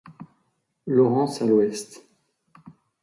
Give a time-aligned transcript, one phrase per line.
[0.87, 2.03] Lawrence à l'ouest.